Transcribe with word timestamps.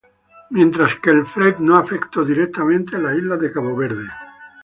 Mientras 0.49 0.95
que 0.95 1.11
el 1.11 1.27
Fred 1.27 1.57
no 1.59 1.77
afectó 1.77 2.25
directamente 2.25 2.97
las 2.97 3.15
islas 3.15 3.39
de 3.39 3.51
Cabo 3.51 3.75
Verde. 3.75 4.07